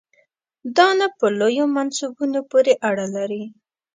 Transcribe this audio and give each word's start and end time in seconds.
دا 0.77 0.87
نه 0.99 1.07
په 1.17 1.25
لویو 1.39 1.65
منصبونو 1.75 2.39
پورې 2.51 2.73
اړه 2.89 3.05
لري. 3.15 3.43